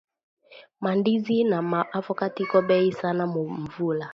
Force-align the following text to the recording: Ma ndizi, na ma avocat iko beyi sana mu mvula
Ma 0.81 0.91
ndizi, 0.99 1.37
na 1.51 1.59
ma 1.71 1.81
avocat 1.97 2.33
iko 2.43 2.57
beyi 2.67 2.91
sana 2.99 3.23
mu 3.33 3.41
mvula 3.61 4.05